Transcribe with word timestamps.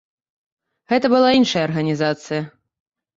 Гэта 0.93 1.11
была 1.13 1.29
іншая 1.39 1.61
арганізацыя. 1.67 2.41